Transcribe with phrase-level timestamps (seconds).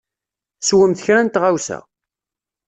[0.67, 1.79] Swemt kra n tɣawsa.